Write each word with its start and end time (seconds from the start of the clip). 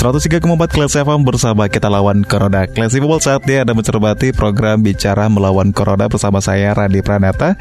Keempat 0.00 0.72
Kelas 0.72 0.96
FM 0.96 1.28
bersama 1.28 1.68
kita 1.68 1.92
lawan 1.92 2.24
Corona. 2.24 2.64
Kelas 2.64 2.96
People 2.96 3.20
saatnya 3.20 3.68
Anda 3.68 3.76
mencermati 3.76 4.32
program 4.32 4.80
Bicara 4.80 5.28
Melawan 5.28 5.76
Corona 5.76 6.08
bersama 6.08 6.40
saya 6.40 6.72
Radi 6.72 7.04
Pranata. 7.04 7.52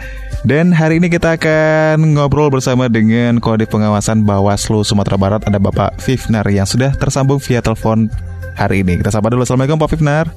Dan 0.48 0.72
hari 0.72 1.04
ini 1.04 1.12
kita 1.12 1.36
akan 1.36 2.16
ngobrol 2.16 2.48
bersama 2.48 2.88
dengan 2.88 3.44
Kode 3.44 3.68
Pengawasan 3.68 4.24
Bawaslu 4.24 4.88
Sumatera 4.88 5.20
Barat. 5.20 5.44
Ada 5.44 5.60
Bapak 5.60 6.00
Fifnar 6.00 6.48
yang 6.48 6.64
sudah 6.64 6.96
tersambung 6.96 7.44
via 7.44 7.60
telepon 7.60 8.08
hari 8.56 8.88
ini. 8.88 9.04
Kita 9.04 9.12
sapa 9.12 9.28
dulu. 9.28 9.44
Assalamualaikum 9.44 9.76
Pak 9.76 9.92
Fifnar. 9.92 10.32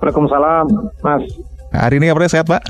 Waalaikumsalam 0.00 0.66
Mas. 1.04 1.20
Hari 1.68 2.00
ini 2.00 2.08
kabarnya 2.08 2.32
sehat 2.32 2.48
Pak? 2.48 2.64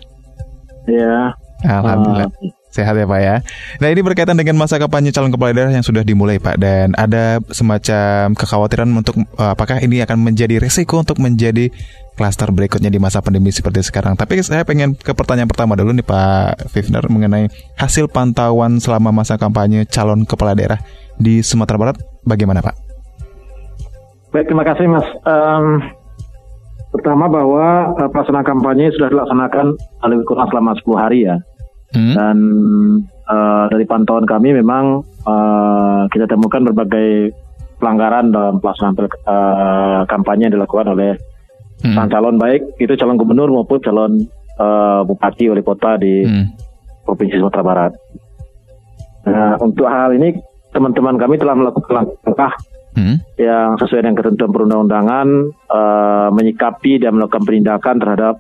Iya. 0.91 1.39
Alhamdulillah. 1.63 2.35
Uh, 2.43 2.56
Sehat 2.77 2.93
ya 2.93 3.09
Pak 3.09 3.21
ya. 3.25 3.41
Nah 3.81 3.89
ini 3.89 4.05
berkaitan 4.05 4.37
dengan 4.37 4.61
masa 4.61 4.77
kampanye 4.77 5.09
calon 5.17 5.33
kepala 5.33 5.57
daerah 5.57 5.73
yang 5.73 5.81
sudah 5.81 6.05
dimulai 6.05 6.37
Pak 6.37 6.61
dan 6.61 6.93
ada 7.01 7.41
semacam 7.49 8.37
kekhawatiran 8.37 8.85
untuk 8.93 9.17
uh, 9.41 9.57
apakah 9.57 9.81
ini 9.81 10.05
akan 10.05 10.21
menjadi 10.21 10.61
resiko 10.61 11.01
untuk 11.01 11.17
menjadi 11.17 11.73
klaster 12.17 12.53
berikutnya 12.53 12.93
di 12.93 13.01
masa 13.01 13.25
pandemi 13.25 13.49
seperti 13.49 13.81
sekarang. 13.81 14.13
Tapi 14.17 14.45
saya 14.45 14.69
pengen 14.69 14.93
ke 14.93 15.17
pertanyaan 15.17 15.49
pertama 15.49 15.73
dulu 15.73 15.97
nih 15.97 16.05
Pak 16.05 16.69
Fifner 16.73 17.05
mengenai 17.09 17.49
hasil 17.81 18.13
pantauan 18.13 18.77
selama 18.77 19.09
masa 19.09 19.41
kampanye 19.41 19.89
calon 19.89 20.29
kepala 20.29 20.53
daerah 20.53 20.81
di 21.17 21.41
Sumatera 21.41 21.81
Barat 21.81 21.97
bagaimana 22.25 22.61
Pak? 22.61 22.77
Baik 24.37 24.53
terima 24.53 24.65
kasih 24.69 24.85
Mas. 24.85 25.09
Um, 25.25 25.81
pertama 26.93 27.25
bahwa 27.29 27.97
uh, 28.01 28.09
pelaksanaan 28.13 28.45
kampanye 28.45 28.93
sudah 28.93 29.09
dilaksanakan 29.13 29.77
lebih 30.13 30.27
kurang 30.29 30.49
selama 30.53 30.77
10 30.77 30.93
hari 30.97 31.19
ya. 31.25 31.37
Hmm. 31.97 32.13
Dan 32.13 32.37
uh, 33.25 33.65
dari 33.73 33.89
pantauan 33.89 34.29
kami 34.29 34.53
memang 34.53 35.01
uh, 35.25 36.05
kita 36.13 36.29
temukan 36.29 36.61
berbagai 36.61 37.33
pelanggaran 37.81 38.33
dalam 38.33 38.61
pelaksanaan 38.61 38.97
uh, 39.25 40.05
kampanye 40.05 40.49
yang 40.49 40.61
dilakukan 40.61 40.93
oleh 40.93 41.17
hmm. 41.81 41.97
sang 41.97 42.13
calon 42.13 42.37
baik 42.37 42.77
itu 42.77 42.93
calon 43.01 43.17
gubernur 43.17 43.49
maupun 43.49 43.81
calon 43.81 44.13
uh, 44.61 45.01
bupati 45.09 45.49
wali 45.49 45.65
kota 45.65 45.97
di 45.97 46.25
hmm. 46.25 46.47
provinsi 47.09 47.41
Sumatera 47.41 47.65
Barat. 47.65 47.93
Nah, 49.27 49.59
untuk 49.59 49.89
hal 49.91 50.15
ini 50.15 50.39
teman-teman 50.71 51.17
kami 51.19 51.41
telah 51.41 51.57
melakukan 51.57 52.13
langkah 52.23 52.53
hmm. 52.95 53.17
yang 53.41 53.75
sesuai 53.81 54.05
dengan 54.05 54.17
ketentuan 54.21 54.53
perundang-undangan 54.53 55.27
uh, 55.73 56.29
menyikapi 56.31 57.01
dan 57.01 57.17
melakukan 57.17 57.43
penindakan 57.43 57.97
terhadap 57.99 58.35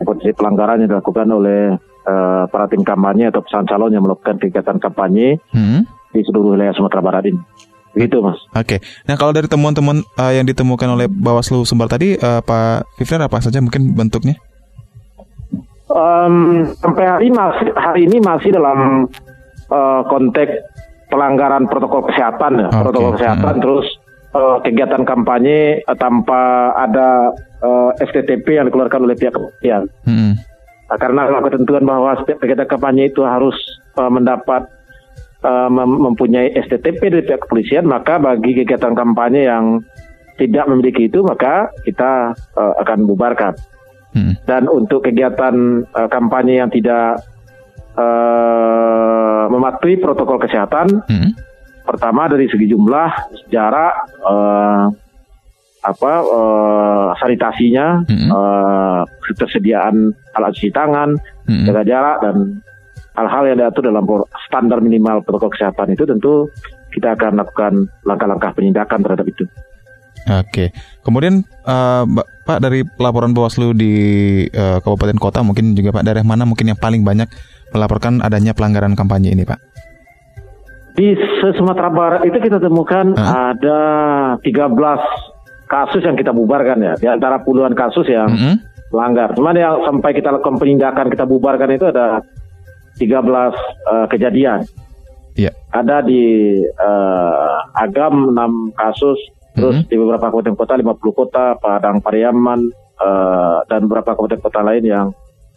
potensi 0.00 0.30
pelanggaran 0.32 0.86
yang 0.86 0.90
dilakukan 0.94 1.28
oleh 1.30 1.74
uh, 2.06 2.44
para 2.48 2.68
tim 2.70 2.84
kampanye 2.84 3.28
atau 3.28 3.40
pesan 3.44 3.68
calon 3.68 3.92
yang 3.92 4.04
melakukan 4.04 4.40
kegiatan 4.40 4.78
kampanye 4.80 5.40
hmm. 5.52 5.84
di 6.12 6.20
seluruh 6.24 6.56
wilayah 6.56 6.72
Sumatera 6.76 7.02
Barat 7.04 7.24
ini. 7.28 7.40
Begitu, 7.94 8.18
Mas. 8.18 8.38
Oke. 8.50 8.76
Okay. 8.76 8.78
Nah, 9.06 9.14
kalau 9.14 9.30
dari 9.30 9.46
temuan-temuan 9.46 10.02
uh, 10.18 10.32
yang 10.34 10.44
ditemukan 10.44 10.98
oleh 10.98 11.06
Bawaslu 11.06 11.62
Sumbar 11.62 11.86
tadi, 11.86 12.18
uh, 12.18 12.42
Pak 12.42 12.98
Fifner 12.98 13.30
apa 13.30 13.38
saja 13.38 13.62
mungkin 13.62 13.94
bentuknya? 13.94 14.34
Um, 15.94 16.66
sampai 16.82 17.06
hari 17.06 17.28
masih 17.30 17.70
hari 17.78 18.10
ini 18.10 18.18
masih 18.18 18.50
dalam 18.50 19.06
uh, 19.70 20.02
konteks 20.10 20.50
pelanggaran 21.06 21.70
protokol 21.70 22.02
kesehatan 22.10 22.66
ya, 22.66 22.68
okay. 22.72 22.82
protokol 22.82 23.12
kesehatan 23.14 23.54
hmm. 23.54 23.62
terus 23.62 23.86
uh, 24.34 24.58
kegiatan 24.66 25.06
kampanye 25.06 25.86
uh, 25.86 25.94
tanpa 25.94 26.74
ada 26.74 27.30
uh, 27.62 27.90
STTP 28.02 28.58
yang 28.58 28.66
dikeluarkan 28.66 29.06
oleh 29.06 29.14
pihak 29.14 29.38
kepolisian. 29.38 29.86
Hmm. 30.02 30.34
Nah, 30.94 31.02
karena 31.02 31.26
ketentuan 31.42 31.82
bahwa 31.82 32.14
setiap 32.22 32.38
kegiatan 32.38 32.70
kampanye 32.70 33.10
itu 33.10 33.26
harus 33.26 33.58
uh, 33.98 34.06
mendapat 34.06 34.62
uh, 35.42 35.66
mem 35.66 35.90
mempunyai 35.90 36.54
STTP 36.54 37.10
dari 37.10 37.26
pihak 37.26 37.42
kepolisian, 37.42 37.82
maka 37.90 38.22
bagi 38.22 38.54
kegiatan 38.54 38.94
kampanye 38.94 39.50
yang 39.50 39.82
tidak 40.38 40.70
memiliki 40.70 41.10
itu, 41.10 41.26
maka 41.26 41.66
kita 41.82 42.38
uh, 42.54 42.74
akan 42.86 43.10
bubarkan. 43.10 43.58
Hmm. 44.14 44.38
Dan 44.46 44.70
untuk 44.70 45.02
kegiatan 45.02 45.82
uh, 45.82 46.06
kampanye 46.06 46.62
yang 46.62 46.70
tidak 46.70 47.18
uh, 47.98 49.50
mematuhi 49.50 49.98
protokol 49.98 50.38
kesehatan, 50.38 51.02
hmm. 51.10 51.30
pertama 51.82 52.30
dari 52.30 52.46
segi 52.46 52.70
jumlah, 52.70 53.34
jarak, 53.50 54.14
uh, 54.22 54.94
apa 55.84 56.12
uh, 56.24 57.08
sanitasinya, 57.20 58.08
mm-hmm. 58.08 58.30
uh, 58.32 59.02
ketersediaan 59.28 60.16
alat 60.32 60.56
cuci 60.56 60.72
tangan, 60.72 61.20
mm-hmm. 61.44 61.64
jaga 61.68 61.82
jarak 61.84 62.16
dan 62.24 62.36
hal-hal 63.14 63.44
yang 63.46 63.58
diatur 63.60 63.84
dalam 63.86 64.04
standar 64.48 64.80
minimal 64.80 65.22
protokol 65.22 65.52
kesehatan 65.52 65.94
itu 65.94 66.02
tentu 66.08 66.48
kita 66.90 67.14
akan 67.14 67.38
lakukan 67.38 67.72
langkah-langkah 68.06 68.50
penindakan 68.56 69.02
terhadap 69.04 69.26
itu. 69.28 69.44
Oke, 70.24 70.72
kemudian 71.04 71.44
uh, 71.68 72.08
Pak 72.48 72.58
dari 72.64 72.80
laporan 72.96 73.36
Bawaslu 73.36 73.76
di 73.76 73.92
uh, 74.48 74.80
kabupaten 74.80 75.20
kota 75.20 75.44
mungkin 75.44 75.76
juga 75.76 75.92
Pak 75.92 76.04
daerah 76.08 76.24
mana 76.24 76.48
mungkin 76.48 76.72
yang 76.72 76.80
paling 76.80 77.04
banyak 77.04 77.28
melaporkan 77.76 78.24
adanya 78.24 78.56
pelanggaran 78.56 78.96
kampanye 78.96 79.36
ini 79.36 79.44
Pak? 79.44 79.60
Di 80.94 81.12
Sumatera 81.58 81.90
Barat 81.90 82.22
itu 82.24 82.38
kita 82.40 82.62
temukan 82.62 83.12
uh. 83.18 83.52
ada 83.52 83.80
13 84.40 85.33
kasus 85.66 86.02
yang 86.04 86.16
kita 86.16 86.30
bubarkan 86.30 86.78
ya, 86.80 86.94
di 86.98 87.08
antara 87.08 87.40
puluhan 87.40 87.72
kasus 87.72 88.06
yang 88.08 88.30
mm 88.30 88.38
-hmm. 88.38 88.54
melanggar. 88.92 89.32
Cuman 89.32 89.54
yang 89.56 89.82
sampai 89.84 90.12
kita 90.14 90.32
lakukan 90.32 90.60
penindakan 90.60 91.06
kita 91.08 91.24
bubarkan 91.24 91.70
itu 91.74 91.88
ada 91.88 92.20
13 93.00 93.10
uh, 93.26 94.06
kejadian. 94.06 94.62
Yeah. 95.34 95.54
Ada 95.74 96.06
di 96.06 96.22
uh, 96.62 97.58
Agam 97.74 98.30
6 98.30 98.78
kasus, 98.78 99.18
terus 99.58 99.82
mm 99.82 99.82
-hmm. 99.82 99.90
di 99.90 99.96
beberapa 99.98 100.30
kabupaten 100.30 100.54
kota 100.54 100.72
50 100.78 101.20
kota, 101.20 101.44
Padang 101.58 101.98
Pariaman 101.98 102.70
uh, 103.02 103.58
dan 103.66 103.90
beberapa 103.90 104.14
kabupaten 104.14 104.40
kota 104.40 104.60
lain 104.62 104.84
yang 104.86 105.06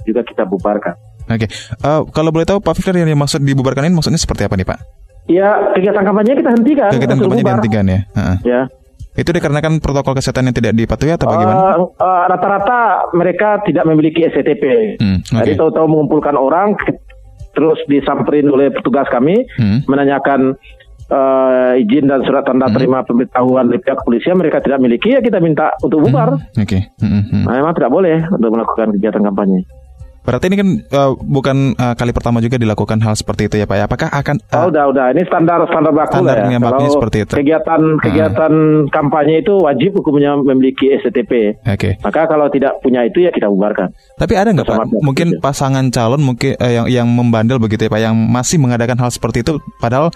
juga 0.07 0.25
kita 0.25 0.47
bubarkan. 0.49 0.97
Oke, 1.27 1.45
okay. 1.45 1.49
uh, 1.83 2.07
kalau 2.09 2.31
boleh 2.31 2.47
tahu 2.47 2.63
Pak 2.63 2.79
Fikar 2.79 2.95
yang 2.95 3.11
dimaksud 3.11 3.43
dibubarkan 3.43 3.83
ini 3.83 3.99
maksudnya 3.99 4.17
seperti 4.17 4.47
apa 4.47 4.55
nih 4.55 4.63
Pak? 4.63 4.79
Ya 5.27 5.75
kegiatan 5.75 6.07
kampanye 6.07 6.39
kita 6.39 6.55
hentikan. 6.55 6.91
Kegiatan 6.95 7.19
kampanye 7.19 7.43
dihentikan 7.43 7.83
ya. 7.83 7.99
Uh 8.15 8.17
-huh. 8.17 8.37
Ya. 8.47 8.61
Itu 9.17 9.33
dikarenakan 9.33 9.81
protokol 9.81 10.13
kesehatan 10.13 10.47
yang 10.47 10.55
tidak 10.55 10.77
dipatuhi 10.77 11.17
atau 11.17 11.25
bagaimana? 11.25 11.81
Uh, 11.81 11.89
uh, 11.97 12.23
rata-rata 12.29 13.09
mereka 13.17 13.65
tidak 13.65 13.89
memiliki 13.89 14.21
SCTP. 14.29 14.63
Hmm, 15.01 15.25
okay. 15.25 15.41
Jadi 15.41 15.51
tahu-tahu 15.57 15.89
mengumpulkan 15.89 16.37
orang, 16.37 16.77
terus 17.57 17.81
disamperin 17.89 18.45
oleh 18.53 18.69
petugas 18.69 19.09
kami, 19.09 19.41
hmm. 19.57 19.89
menanyakan 19.89 20.53
uh, 21.09 21.73
izin 21.81 22.05
dan 22.05 22.21
surat 22.29 22.45
tanda 22.45 22.69
hmm. 22.69 22.75
terima 22.77 23.01
pemberitahuan 23.01 23.73
dari 23.73 23.81
pihak 23.81 23.97
kepolisian 24.05 24.37
mereka 24.37 24.61
tidak 24.61 24.79
miliki 24.85 25.17
ya 25.17 25.19
kita 25.25 25.41
minta 25.41 25.73
untuk 25.81 26.05
bubar. 26.05 26.37
Hmm. 26.37 26.61
Oke. 26.61 26.77
Okay. 26.77 26.81
Hmm, 27.01 27.25
hmm. 27.25 27.43
Nah, 27.49 27.53
memang 27.57 27.73
tidak 27.73 27.91
boleh 27.91 28.17
untuk 28.29 28.49
melakukan 28.53 28.93
kegiatan 28.95 29.23
kampanye. 29.25 29.65
Berarti 30.27 30.51
ini 30.51 30.57
kan 30.59 30.69
uh, 30.91 31.15
bukan 31.15 31.71
uh, 31.79 31.95
kali 31.95 32.11
pertama 32.11 32.43
juga 32.43 32.59
dilakukan 32.59 32.99
hal 32.99 33.15
seperti 33.15 33.47
itu 33.47 33.55
ya 33.63 33.65
Pak 33.65 33.77
ya? 33.79 33.83
Apakah 33.87 34.11
akan 34.11 34.35
uh, 34.51 34.55
Oh, 34.59 34.67
udah 34.67 34.91
udah 34.91 35.05
ini 35.15 35.23
standar 35.23 35.63
standar 35.71 35.95
baku 35.95 36.19
standar 36.19 36.35
ya. 36.43 36.59
Kalau 36.59 36.91
seperti 36.91 37.17
itu. 37.23 37.33
kegiatan 37.39 37.79
hmm. 37.79 37.99
kegiatan 38.03 38.51
hmm. 38.51 38.91
kampanye 38.91 39.39
itu 39.39 39.55
wajib 39.55 39.95
hukumnya 39.95 40.35
memiliki 40.35 40.91
STTP. 40.99 41.63
Oke. 41.63 41.79
Okay. 41.79 41.93
Maka 42.03 42.27
kalau 42.27 42.51
tidak 42.51 42.75
punya 42.83 43.07
itu 43.07 43.23
ya 43.23 43.31
kita 43.31 43.47
bubarkan. 43.47 43.95
Tapi 44.19 44.33
ada 44.35 44.51
nggak 44.51 44.67
Pak? 44.67 44.99
Mungkin 44.99 45.39
pasangan 45.39 45.87
calon 45.95 46.19
mungkin 46.19 46.59
uh, 46.59 46.71
yang 46.75 46.87
yang 46.91 47.07
membandel 47.07 47.63
begitu 47.63 47.87
ya 47.87 47.91
Pak 47.95 48.01
yang 48.03 48.19
masih 48.19 48.59
mengadakan 48.59 48.99
hal 48.99 49.07
seperti 49.07 49.47
itu 49.47 49.63
padahal 49.79 50.11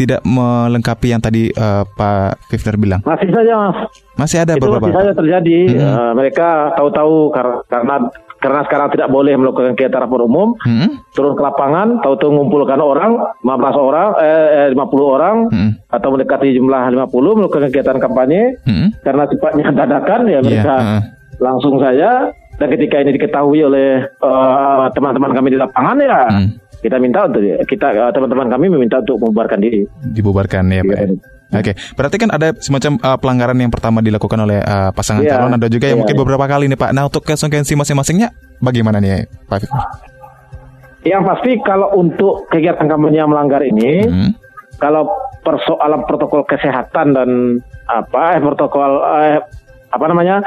tidak 0.00 0.24
melengkapi 0.24 1.12
yang 1.12 1.20
tadi 1.20 1.52
uh, 1.52 1.84
Pak 1.84 2.48
Fifner 2.48 2.80
bilang. 2.80 3.04
Masih 3.04 3.28
saja 3.28 3.52
Mas. 3.60 3.76
Masih 4.16 4.38
ada 4.40 4.56
itu 4.56 4.64
beberapa. 4.64 4.88
Masih 4.88 4.96
saja 4.96 5.12
terjadi. 5.12 5.58
Hmm. 5.76 5.84
Uh, 5.84 6.12
mereka 6.16 6.48
tahu-tahu 6.80 7.28
karena 7.68 8.08
karena 8.40 8.64
sekarang 8.64 8.88
tidak 8.96 9.12
boleh 9.12 9.36
melakukan 9.36 9.76
kegiatan 9.76 10.00
rapor 10.08 10.24
umum, 10.24 10.56
hmm? 10.64 11.12
turun 11.12 11.36
ke 11.36 11.42
lapangan, 11.44 12.00
tahu-tahu 12.00 12.32
mengumpulkan 12.32 12.80
orang, 12.80 13.20
15 13.44 13.76
orang, 13.76 14.08
eh, 14.16 14.72
50 14.72 14.80
eh, 14.80 15.08
orang, 15.12 15.36
hmm. 15.52 15.70
atau 15.92 16.08
mendekati 16.16 16.56
jumlah 16.56 16.82
50 16.88 17.36
melakukan 17.36 17.68
kegiatan 17.68 17.98
kampanye, 18.00 18.56
hmm? 18.64 18.88
karena 19.04 19.28
sifatnya 19.28 19.68
dadakan 19.76 20.20
ya 20.26 20.40
mereka 20.40 20.74
yeah. 20.80 20.96
uh. 20.96 21.02
langsung 21.38 21.76
saja. 21.78 22.32
Dan 22.60 22.76
ketika 22.76 23.00
ini 23.00 23.16
diketahui 23.16 23.64
oleh 23.64 24.04
teman 24.20 24.84
eh, 24.84 24.88
teman-teman 24.92 25.32
kami 25.32 25.48
di 25.52 25.58
lapangan 25.60 25.96
ya, 26.00 26.20
hmm. 26.28 26.48
kita 26.84 26.96
minta 27.00 27.24
untuk 27.24 27.40
kita 27.64 27.88
uh, 27.96 28.12
teman-teman 28.12 28.52
kami 28.52 28.68
meminta 28.68 29.00
untuk 29.00 29.16
membubarkan 29.16 29.64
diri. 29.64 29.88
Dibubarkan 30.12 30.68
ya 30.68 30.84
Pak. 30.84 30.96
Ya? 30.96 31.08
Iya. 31.50 31.58
Oke, 31.58 31.72
okay. 31.74 31.74
berarti 31.98 32.16
kan 32.22 32.30
ada 32.30 32.48
semacam 32.62 32.92
uh, 33.02 33.18
pelanggaran 33.18 33.58
yang 33.58 33.72
pertama 33.74 33.98
dilakukan 33.98 34.38
oleh 34.38 34.62
uh, 34.62 34.94
pasangan 34.94 35.26
yeah. 35.26 35.34
calon, 35.34 35.58
ada 35.58 35.66
juga 35.66 35.90
yang 35.90 35.98
yeah. 35.98 36.00
mungkin 36.06 36.16
iya. 36.16 36.22
beberapa 36.22 36.44
kali 36.46 36.64
nih 36.70 36.78
Pak. 36.78 36.90
Nah 36.94 37.02
untuk 37.10 37.22
konsekuensi 37.26 37.74
masing-masingnya 37.74 38.28
bagaimana 38.62 39.02
nih 39.02 39.26
Pak 39.50 39.58
Fikar? 39.58 39.82
Yang 41.02 41.22
pasti 41.26 41.50
kalau 41.66 41.88
untuk 41.98 42.46
kegiatan 42.52 42.86
kampanye 42.86 43.18
yang 43.18 43.32
melanggar 43.32 43.64
ini, 43.66 44.04
hmm. 44.06 44.30
kalau 44.78 45.10
persoalan 45.42 46.06
protokol 46.06 46.46
kesehatan 46.46 47.16
dan 47.16 47.58
apa 47.88 48.36
eh, 48.36 48.40
protokol 48.44 49.00
eh, 49.18 49.40
apa 49.90 50.04
namanya 50.06 50.38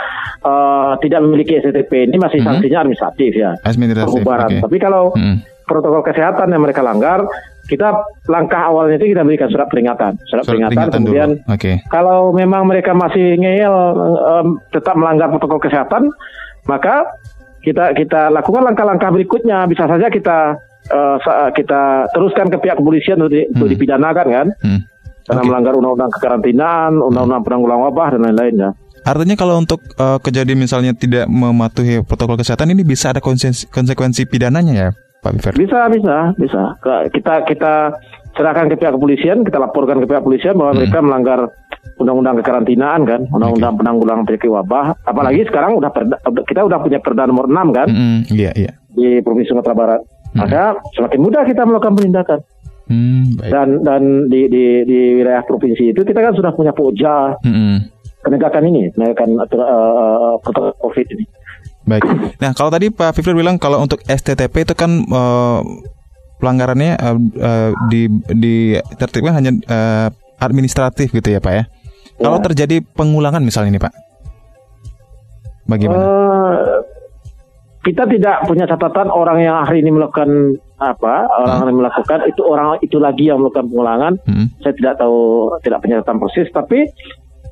uh, 0.48 0.96
tidak 1.04 1.20
memiliki 1.20 1.60
STP 1.60 2.08
ini 2.08 2.16
masih 2.16 2.40
hmm. 2.40 2.48
sanksinya 2.48 2.80
administratif 2.86 3.32
ya, 3.36 3.52
administratif. 3.68 4.24
Okay. 4.24 4.62
Tapi 4.64 4.78
kalau 4.80 5.12
hmm 5.18 5.54
protokol 5.66 6.04
kesehatan 6.06 6.52
yang 6.52 6.62
mereka 6.64 6.84
langgar, 6.84 7.24
kita 7.64 7.96
langkah 8.28 8.68
awalnya 8.68 9.00
itu 9.00 9.16
kita 9.16 9.24
berikan 9.24 9.48
surat 9.48 9.68
peringatan, 9.72 10.20
surat, 10.28 10.44
surat 10.44 10.52
peringatan, 10.52 10.76
peringatan 10.76 11.00
kemudian 11.00 11.30
okay. 11.48 11.80
kalau 11.88 12.36
memang 12.36 12.68
mereka 12.68 12.92
masih 12.92 13.40
ngeyel 13.40 13.72
um, 14.20 14.60
tetap 14.76 15.00
melanggar 15.00 15.32
protokol 15.32 15.64
kesehatan, 15.64 16.12
maka 16.68 17.08
kita 17.64 17.96
kita 17.96 18.28
lakukan 18.36 18.68
langkah-langkah 18.68 19.08
berikutnya, 19.16 19.64
bisa 19.72 19.88
saja 19.88 20.12
kita 20.12 20.60
uh, 20.92 21.18
kita 21.56 22.12
teruskan 22.12 22.52
ke 22.52 22.58
pihak 22.60 22.76
kepolisian 22.76 23.24
untuk, 23.24 23.40
hmm. 23.40 23.56
untuk 23.56 23.68
dipidanakan 23.72 24.28
kan, 24.28 24.48
hmm. 24.60 24.80
karena 25.24 25.42
okay. 25.42 25.48
melanggar 25.48 25.74
undang-undang 25.80 26.12
kekarantinaan, 26.20 26.92
undang-undang 27.00 27.42
penanggulangan 27.48 27.84
wabah 27.88 28.08
dan 28.20 28.22
lain-lain 28.28 28.56
ya. 28.60 28.70
Artinya 29.04 29.36
kalau 29.36 29.60
untuk 29.60 29.84
uh, 30.00 30.16
kejadian 30.20 30.64
misalnya 30.64 30.96
tidak 30.96 31.28
mematuhi 31.28 32.04
protokol 32.08 32.40
kesehatan 32.40 32.72
ini 32.72 32.88
bisa 32.88 33.12
ada 33.12 33.20
konsekuensi 33.20 34.28
pidananya 34.28 34.76
ya? 34.76 34.90
Pak 35.24 35.32
Biver? 35.40 35.54
Bisa, 35.56 35.80
bisa, 35.88 36.18
bisa. 36.36 36.64
Kita 37.10 37.48
kita 37.48 37.74
serahkan 38.36 38.68
ke 38.68 38.76
pihak 38.76 38.94
kepolisian, 38.94 39.48
kita 39.48 39.58
laporkan 39.62 40.04
ke 40.04 40.06
pihak 40.06 40.22
kepolisian 40.22 40.60
bahwa 40.60 40.76
hmm. 40.76 40.80
mereka 40.84 41.00
melanggar 41.00 41.40
undang-undang 42.02 42.36
kekarantinaan 42.42 43.02
kan, 43.08 43.22
undang-undang 43.32 43.74
okay. 43.78 43.80
penanggulangan 43.86 44.24
penyakit 44.28 44.52
wabah. 44.52 44.86
Apalagi 45.08 45.42
hmm. 45.46 45.50
sekarang 45.54 45.72
udah 45.80 45.92
perda, 45.94 46.18
kita 46.44 46.62
udah 46.68 46.78
punya 46.84 47.00
perda 47.00 47.24
nomor 47.30 47.46
6 47.48 47.78
kan, 47.78 47.88
hmm, 47.88 48.20
iya, 48.36 48.52
iya. 48.58 48.72
di 48.92 49.24
Provinsi 49.24 49.54
Sumatera 49.54 49.76
Barat. 49.78 50.02
Hmm. 50.34 50.44
Maka 50.44 50.82
semakin 50.98 51.20
mudah 51.22 51.42
kita 51.46 51.62
melakukan 51.64 51.96
penindakan. 51.96 52.40
Hmm, 52.84 53.40
baik. 53.40 53.52
Dan 53.54 53.70
dan 53.86 54.02
di, 54.28 54.52
di 54.52 54.84
di 54.84 55.00
wilayah 55.24 55.48
provinsi 55.48 55.96
itu 55.96 56.04
kita 56.04 56.20
kan 56.20 56.36
sudah 56.36 56.52
punya 56.52 56.76
poja 56.76 57.38
hmm. 57.40 57.78
penegakan 58.28 58.68
ini, 58.68 58.92
penegakan 58.92 59.40
uh, 59.40 60.36
protokol 60.44 60.76
COVID 60.84 61.08
ini. 61.16 61.26
Baik. 61.84 62.04
Nah, 62.40 62.52
kalau 62.56 62.72
tadi 62.72 62.88
Pak 62.88 63.12
Fifri 63.16 63.36
bilang 63.36 63.60
kalau 63.60 63.84
untuk 63.84 64.00
STTP 64.08 64.64
itu 64.64 64.74
kan 64.76 65.04
uh, 65.12 65.60
pelanggarannya 66.40 66.96
uh, 66.96 67.18
uh, 67.20 67.70
di 67.92 68.08
di 68.32 68.80
tertibkan 68.96 69.36
hanya 69.36 69.52
uh, 69.68 70.08
administratif 70.40 71.12
gitu 71.12 71.28
ya, 71.28 71.44
Pak 71.44 71.54
ya. 71.54 71.64
ya. 71.64 71.64
Kalau 72.24 72.40
terjadi 72.40 72.80
pengulangan 72.96 73.44
misalnya 73.44 73.76
ini, 73.76 73.82
Pak. 73.84 73.94
Bagaimana? 75.68 76.04
Uh, 76.04 76.84
kita 77.84 78.08
tidak 78.08 78.48
punya 78.48 78.64
catatan 78.64 79.12
orang 79.12 79.44
yang 79.44 79.60
hari 79.68 79.84
ini 79.84 79.92
melakukan 79.92 80.56
apa, 80.80 81.28
orang 81.28 81.52
hmm. 81.60 81.68
yang 81.68 81.80
melakukan 81.84 82.20
itu 82.32 82.42
orang 82.48 82.68
itu 82.80 82.98
lagi 83.00 83.28
yang 83.28 83.44
melakukan 83.44 83.68
pengulangan. 83.68 84.14
Hmm. 84.24 84.48
Saya 84.64 84.74
tidak 84.80 85.04
tahu, 85.04 85.52
tidak 85.68 85.80
punya 85.84 86.00
catatan 86.00 86.20
persis, 86.24 86.48
tapi 86.56 86.80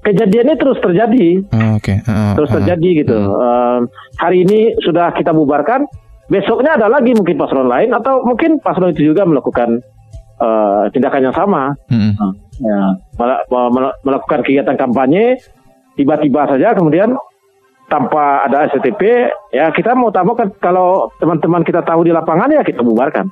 kejadiannya 0.02 0.56
terus 0.58 0.78
terjadi. 0.82 1.26
Oh, 1.54 1.78
Oke. 1.78 1.98
Okay. 2.02 2.10
Uh, 2.10 2.34
terus 2.38 2.50
terjadi 2.52 2.90
uh, 2.90 2.98
gitu. 3.06 3.18
Uh. 3.18 3.30
Uh, 3.38 3.80
hari 4.18 4.44
ini 4.46 4.76
sudah 4.82 5.14
kita 5.14 5.32
bubarkan, 5.32 5.86
besoknya 6.28 6.78
ada 6.78 6.90
lagi 6.90 7.14
mungkin 7.14 7.38
paslon 7.38 7.70
lain 7.70 7.94
atau 7.94 8.26
mungkin 8.26 8.58
paslon 8.62 8.94
itu 8.94 9.14
juga 9.14 9.26
melakukan 9.26 9.82
uh, 10.42 10.90
tindakan 10.90 11.32
yang 11.32 11.36
sama. 11.38 11.74
Hmm. 11.88 12.14
Uh, 12.18 12.34
ya, 12.62 12.80
mel 13.18 13.90
melakukan 14.02 14.42
kegiatan 14.46 14.78
kampanye 14.78 15.38
tiba-tiba 15.96 16.48
saja 16.50 16.74
kemudian 16.74 17.14
tanpa 17.92 18.48
ada 18.48 18.72
STP 18.72 19.28
ya 19.52 19.68
kita 19.76 19.92
mau 19.92 20.08
tambahkan 20.16 20.56
kalau 20.64 21.12
teman-teman 21.20 21.60
kita 21.68 21.84
tahu 21.84 22.08
di 22.08 22.12
lapangan 22.16 22.50
ya 22.50 22.64
kita 22.64 22.80
bubarkan. 22.82 23.28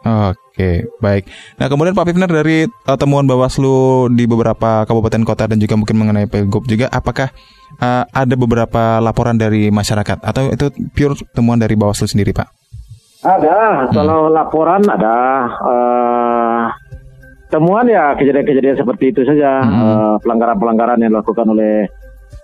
Oke, 0.00 0.88
baik. 0.96 1.28
Nah, 1.60 1.68
kemudian 1.68 1.92
Pak 1.92 2.08
Pipner 2.08 2.32
dari 2.32 2.64
uh, 2.64 2.96
temuan 2.96 3.28
Bawaslu 3.28 4.08
di 4.08 4.24
beberapa 4.24 4.88
kabupaten 4.88 5.28
kota 5.28 5.44
dan 5.44 5.60
juga 5.60 5.76
mungkin 5.76 6.00
mengenai 6.00 6.24
Pilgub 6.24 6.64
juga, 6.64 6.88
apakah 6.88 7.28
uh, 7.76 8.08
ada 8.08 8.32
beberapa 8.32 8.96
laporan 9.04 9.36
dari 9.36 9.68
masyarakat 9.68 10.24
atau 10.24 10.48
itu 10.48 10.72
pure 10.96 11.20
temuan 11.36 11.60
dari 11.60 11.76
Bawaslu 11.76 12.08
sendiri, 12.08 12.32
Pak? 12.32 12.48
Ada, 13.20 13.56
hmm. 13.56 13.92
kalau 13.92 14.32
laporan 14.32 14.80
ada 14.88 15.16
uh, 15.68 16.64
temuan 17.52 17.84
ya 17.84 18.16
kejadian-kejadian 18.16 18.80
seperti 18.80 19.12
itu 19.12 19.20
saja, 19.28 19.60
hmm. 19.60 20.24
pelanggaran-pelanggaran 20.24 20.96
uh, 20.96 21.02
yang 21.04 21.12
dilakukan 21.12 21.44
oleh 21.44 21.84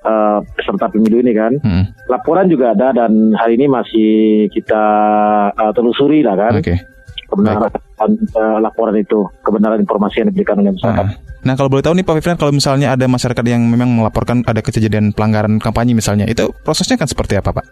uh, 0.04 0.44
peserta 0.52 0.92
pemilu 0.92 1.24
ini 1.24 1.32
kan. 1.32 1.56
Hmm. 1.64 1.88
Laporan 2.12 2.52
juga 2.52 2.76
ada 2.76 2.92
dan 2.92 3.32
hari 3.32 3.56
ini 3.56 3.64
masih 3.64 4.12
kita 4.52 4.84
uh, 5.56 5.72
telusuri 5.72 6.20
lah 6.20 6.36
kan. 6.36 6.60
Okay 6.60 6.95
kebenaran 7.26 7.70
uh, 8.34 8.58
laporan 8.62 8.96
itu, 8.96 9.26
kebenaran 9.42 9.82
informasi 9.82 10.22
yang 10.22 10.28
diberikan 10.32 10.62
oleh 10.62 10.72
masyarakat. 10.74 11.06
Uh. 11.06 11.14
Nah, 11.46 11.54
kalau 11.54 11.70
boleh 11.70 11.84
tahu 11.86 11.94
nih 11.94 12.06
Pak 12.06 12.14
Fifran, 12.18 12.38
kalau 12.38 12.52
misalnya 12.54 12.94
ada 12.94 13.06
masyarakat 13.06 13.44
yang 13.46 13.62
memang 13.66 13.90
melaporkan 14.02 14.42
ada 14.46 14.58
kejadian 14.58 15.14
pelanggaran 15.14 15.62
kampanye 15.62 15.94
misalnya, 15.94 16.26
itu 16.26 16.50
prosesnya 16.66 16.98
kan 16.98 17.06
seperti 17.06 17.38
apa, 17.38 17.54
Pak? 17.54 17.66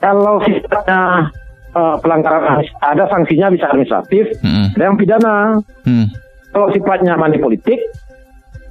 Kalau 0.00 0.40
sifatnya 0.42 1.30
uh, 1.76 1.96
pelanggaran 2.00 2.64
ada 2.80 3.04
sanksinya 3.12 3.52
bisa 3.52 3.68
administratif, 3.68 4.24
hmm. 4.40 4.74
ada 4.74 4.84
yang 4.88 4.96
pidana. 4.96 5.36
Hmm. 5.84 6.06
Kalau 6.52 6.68
sifatnya 6.72 7.16
money 7.16 7.40
politik 7.40 7.80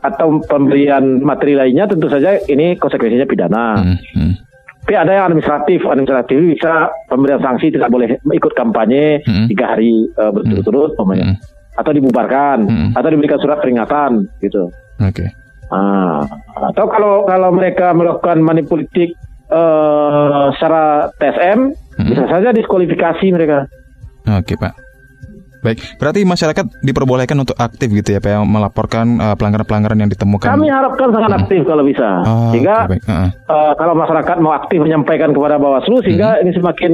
atau 0.02 0.42
pemberian 0.50 1.22
materi 1.22 1.54
lainnya, 1.54 1.86
tentu 1.86 2.10
saja 2.10 2.42
ini 2.50 2.74
konsekuensinya 2.78 3.30
pidana. 3.30 3.66
Hmm. 3.80 3.98
Hmm. 4.18 4.34
Tapi 4.82 4.98
ada 4.98 5.12
yang 5.14 5.26
administratif, 5.32 5.86
administratif 5.86 6.38
bisa 6.42 6.90
pemberian 7.06 7.40
sanksi 7.40 7.70
tidak 7.70 7.94
boleh 7.94 8.18
ikut 8.18 8.54
kampanye 8.58 9.22
hmm. 9.22 9.48
tiga 9.54 9.78
hari 9.78 10.10
uh, 10.18 10.34
berturut-turut, 10.34 10.98
hmm. 10.98 11.38
atau 11.78 11.92
dibubarkan, 11.94 12.66
hmm. 12.66 12.90
atau 12.98 13.10
diberikan 13.14 13.40
surat 13.40 13.62
peringatan, 13.62 14.26
gitu. 14.42 14.74
Oke. 14.98 15.22
Okay. 15.22 15.30
Nah, 15.72 16.28
atau 16.74 16.86
kalau 16.92 17.24
kalau 17.24 17.56
mereka 17.56 17.96
melakukan 17.96 18.44
manipolitik 18.44 19.16
uh, 19.54 20.52
secara 20.58 21.14
TSM, 21.16 21.72
hmm. 21.72 22.08
bisa 22.12 22.24
saja 22.28 22.50
diskualifikasi 22.52 23.28
mereka. 23.32 23.70
Oke, 24.28 24.54
okay, 24.54 24.56
Pak. 24.60 24.91
Baik, 25.62 25.78
berarti 26.02 26.26
masyarakat 26.26 26.66
diperbolehkan 26.82 27.38
untuk 27.38 27.54
aktif 27.54 27.94
gitu 27.94 28.18
ya, 28.18 28.20
Pak, 28.20 28.30
ya, 28.34 28.42
melaporkan 28.42 29.22
uh, 29.22 29.38
pelanggaran-pelanggaran 29.38 30.02
yang 30.02 30.10
ditemukan. 30.10 30.50
Kami 30.50 30.68
harapkan 30.74 31.14
sangat 31.14 31.32
hmm. 31.32 31.40
aktif 31.46 31.62
kalau 31.70 31.84
bisa, 31.86 32.10
oh, 32.26 32.50
sehingga 32.50 32.90
okay, 32.90 32.98
uh 33.06 33.12
-uh. 33.14 33.30
Uh, 33.46 33.74
kalau 33.78 33.94
masyarakat 33.94 34.36
mau 34.42 34.58
aktif 34.58 34.82
menyampaikan 34.82 35.30
kepada 35.30 35.62
Bawaslu, 35.62 36.02
sehingga 36.02 36.34
hmm. 36.34 36.42
ini 36.42 36.52
semakin 36.58 36.94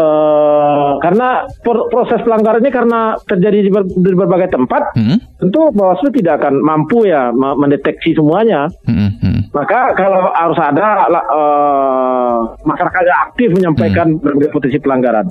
uh, 0.00 0.96
karena 1.04 1.44
proses 1.92 2.24
pelanggaran 2.24 2.64
ini 2.64 2.72
karena 2.72 3.00
terjadi 3.28 3.58
di, 3.60 3.70
ber, 3.70 3.84
di 3.84 4.16
berbagai 4.16 4.56
tempat, 4.56 4.82
hmm. 4.96 5.44
tentu 5.44 5.68
Bawaslu 5.76 6.08
tidak 6.16 6.40
akan 6.40 6.64
mampu 6.64 7.04
ya 7.04 7.28
mendeteksi 7.36 8.16
semuanya. 8.16 8.72
Hmm. 8.88 9.20
Hmm. 9.20 9.52
Maka 9.52 9.92
kalau 9.92 10.32
harus 10.32 10.56
ada 10.56 11.12
uh, 11.12 12.56
masyarakat 12.64 13.02
yang 13.04 13.20
aktif 13.28 13.48
menyampaikan 13.52 14.16
hmm. 14.16 14.24
berbagai 14.24 14.50
potensi 14.56 14.80
pelanggaran. 14.80 15.28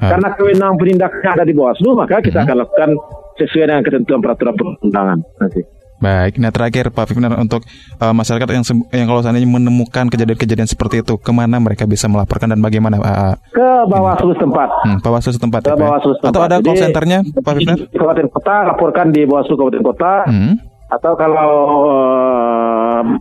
Karena 0.00 0.28
kewenangan 0.32 0.76
penindakan 0.80 1.30
ada 1.36 1.44
di 1.44 1.52
Bawaslu, 1.52 1.92
maka 1.92 2.24
kita 2.24 2.40
hmm. 2.40 2.46
akan 2.48 2.56
lakukan 2.64 2.90
sesuai 3.36 3.68
dengan 3.68 3.84
ketentuan 3.84 4.20
peraturan 4.24 4.54
perundangan 4.56 5.18
nanti. 5.36 5.60
Baik, 6.00 6.40
nah 6.40 6.48
terakhir 6.48 6.88
Pak 6.96 7.12
Fifner 7.12 7.36
untuk 7.36 7.60
uh, 8.00 8.16
masyarakat 8.16 8.48
yang 8.48 8.64
yang 8.88 9.04
kalau 9.04 9.20
seandainya 9.20 9.44
menemukan 9.44 10.08
kejadian-kejadian 10.08 10.64
seperti 10.64 11.04
itu, 11.04 11.20
ke 11.20 11.28
mana 11.28 11.60
mereka 11.60 11.84
bisa 11.84 12.08
melaporkan 12.08 12.48
dan 12.48 12.64
bagaimana? 12.64 12.96
Uh, 12.96 13.36
ke 13.52 13.68
Bawaslu 13.84 14.32
setempat. 14.32 14.68
Hmm, 14.88 14.96
Bawaslu 15.04 15.36
setempat. 15.36 15.60
Ke 15.68 15.76
ya, 15.76 15.76
Bawaslu 15.76 16.16
setempat. 16.16 16.32
Atau 16.32 16.40
ada 16.48 16.56
call 16.64 16.80
centernya, 16.80 17.18
Pak 17.44 17.52
Fifner? 17.52 17.76
Di 17.84 17.96
Kabupaten 18.00 18.28
Kota 18.32 18.54
laporkan 18.72 19.06
di 19.12 19.22
Bawaslu 19.28 19.54
Kabupaten 19.60 19.84
Kota. 19.84 20.12
Hmm. 20.24 20.54
Atau 20.88 21.12
kalau 21.20 21.52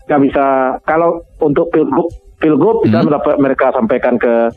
uh, 0.07 0.15
bisa, 0.23 0.79
kalau 0.87 1.19
untuk 1.43 1.67
pilgub, 1.75 2.07
pilgub 2.39 2.87
hmm. 2.87 3.11
bisa 3.11 3.19
mereka 3.43 3.75
sampaikan 3.75 4.15
ke 4.15 4.47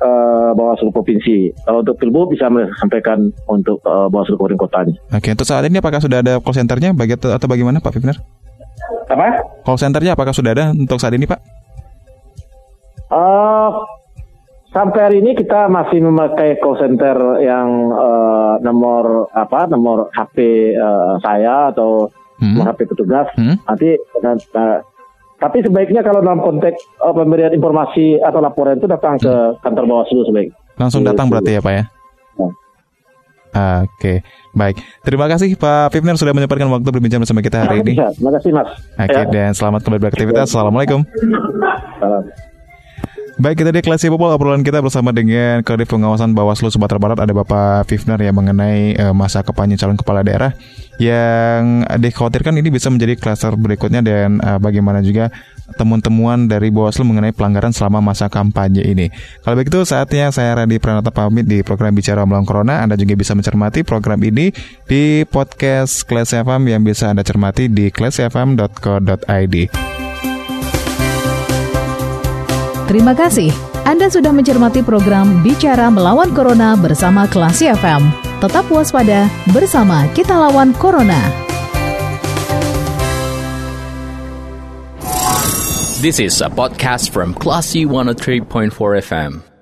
uh, 0.00 0.50
Bawaslu 0.56 0.92
provinsi. 0.92 1.52
Uh, 1.64 1.80
untuk 1.80 1.96
Pilbu 2.00 2.32
bisa 2.32 2.48
sampaikan 2.80 3.32
untuk 3.48 3.80
uh, 3.84 4.08
Bawaslu 4.12 4.36
Kabupaten 4.36 4.58
Kotanya. 4.60 4.94
Oke, 5.12 5.32
untuk 5.32 5.48
saat 5.48 5.64
ini 5.68 5.80
apakah 5.80 6.00
sudah 6.00 6.20
ada 6.20 6.38
call 6.40 6.56
centernya 6.56 6.92
bagi 6.92 7.16
atau 7.16 7.46
bagaimana 7.48 7.80
Pak 7.80 7.92
Fifner? 7.96 8.16
Apa? 9.06 9.62
Call 9.62 9.80
centernya 9.80 10.18
apakah 10.18 10.34
sudah 10.34 10.52
ada 10.52 10.64
untuk 10.74 10.98
saat 10.98 11.14
ini 11.14 11.24
Pak? 11.24 11.40
Uh, 13.06 13.70
sampai 14.74 15.00
hari 15.08 15.16
ini 15.22 15.38
kita 15.38 15.70
masih 15.70 16.02
memakai 16.02 16.58
call 16.58 16.76
center 16.76 17.38
yang 17.38 17.94
uh, 17.94 18.58
nomor 18.60 19.30
apa 19.30 19.70
nomor 19.70 20.10
HP 20.10 20.68
uh, 20.74 21.16
saya 21.22 21.70
atau 21.70 22.10
hmm. 22.42 22.52
nomor 22.58 22.74
HP 22.74 22.80
petugas. 22.90 23.30
Hmm. 23.38 23.56
Nanti 23.62 23.94
uh, 23.96 24.78
tapi 25.36 25.60
sebaiknya 25.60 26.00
kalau 26.00 26.24
dalam 26.24 26.40
konteks 26.40 26.80
uh, 27.04 27.12
pemberian 27.12 27.52
informasi 27.52 28.16
atau 28.24 28.40
laporan 28.40 28.80
itu 28.80 28.88
datang 28.88 29.20
ke 29.20 29.34
kantor 29.60 29.84
Bawaslu 29.84 30.24
sebaik. 30.24 30.48
Langsung 30.80 31.04
datang 31.04 31.28
berarti 31.28 31.56
ya 31.56 31.60
Pak 31.60 31.72
ya? 31.72 31.84
ya 32.40 32.48
Oke, 33.56 33.88
okay. 33.96 34.16
baik. 34.52 34.76
Terima 35.00 35.28
kasih 35.32 35.56
Pak 35.56 35.92
Pipner 35.92 36.20
sudah 36.20 36.36
menyempatkan 36.36 36.68
waktu 36.68 36.88
berbincang 36.92 37.24
bersama 37.24 37.40
kita 37.40 37.64
hari 37.64 37.80
ini. 37.80 37.96
Terima 37.96 38.32
kasih 38.36 38.50
Mas. 38.52 38.68
Oke, 38.68 39.08
okay, 39.08 39.24
ya. 39.24 39.32
dan 39.32 39.50
selamat 39.56 39.80
kembali 39.80 40.00
beraktivitas. 40.08 40.52
Assalamualaikum. 40.52 41.04
Salam. 42.00 42.24
Baik, 43.36 43.60
kita 43.60 43.68
di 43.68 43.84
kelas 43.84 44.00
Popol 44.08 44.32
obrolan 44.32 44.64
kita 44.64 44.80
bersama 44.80 45.12
dengan 45.12 45.60
Kodim 45.60 45.84
Pengawasan 45.84 46.32
Bawaslu 46.32 46.72
Sumatera 46.72 46.96
Barat 46.96 47.20
ada 47.20 47.36
Bapak 47.36 47.84
Fifner 47.84 48.16
yang 48.16 48.32
mengenai 48.32 48.96
uh, 48.96 49.12
masa 49.12 49.44
kampanye 49.44 49.76
calon 49.76 50.00
kepala 50.00 50.24
daerah 50.24 50.56
yang 50.96 51.84
dikhawatirkan 51.84 52.56
ini 52.56 52.72
bisa 52.72 52.88
menjadi 52.88 53.16
klaster 53.20 53.52
berikutnya 53.52 54.00
dan 54.00 54.40
uh, 54.40 54.56
bagaimana 54.56 55.04
juga 55.04 55.28
temuan-temuan 55.74 56.46
dari 56.46 56.70
Bawaslu 56.70 57.02
mengenai 57.02 57.34
pelanggaran 57.34 57.74
selama 57.74 57.98
masa 58.00 58.30
kampanye 58.30 58.86
ini. 58.86 59.10
Kalau 59.42 59.58
begitu 59.58 59.82
saatnya 59.82 60.30
saya 60.30 60.54
Radi 60.54 60.78
Pranata 60.78 61.10
pamit 61.10 61.44
di 61.44 61.60
program 61.66 61.92
Bicara 61.92 62.22
Melawan 62.22 62.46
Corona. 62.46 62.86
Anda 62.86 62.94
juga 62.94 63.18
bisa 63.18 63.34
mencermati 63.34 63.82
program 63.82 64.22
ini 64.22 64.54
di 64.86 65.26
podcast 65.26 66.06
Kelas 66.06 66.32
FM 66.32 66.70
yang 66.70 66.82
bisa 66.86 67.10
Anda 67.10 67.26
cermati 67.26 67.66
di 67.66 67.90
kelasfm.co.id. 67.90 69.56
Terima 72.86 73.12
kasih. 73.18 73.50
Anda 73.82 74.06
sudah 74.06 74.30
mencermati 74.30 74.86
program 74.86 75.42
Bicara 75.42 75.90
Melawan 75.90 76.30
Corona 76.30 76.78
bersama 76.78 77.26
Klasi 77.26 77.70
FM. 77.70 78.25
Tetap 78.36 78.68
waspada, 78.68 79.32
bersama 79.48 80.04
kita 80.12 80.36
lawan 80.36 80.76
Corona. 80.76 81.16
This 86.04 86.20
is 86.20 86.44
a 86.44 86.52
podcast 86.52 87.16
from 87.16 87.32
Classy 87.32 87.88
103.4 87.88 88.76
FM. 89.00 89.55